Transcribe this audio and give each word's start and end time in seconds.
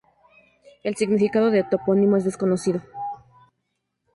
El 0.81 0.95
significado 0.95 1.51
del 1.51 1.69
topónimo 1.69 2.17
es 2.17 2.23
desconocido. 2.23 2.81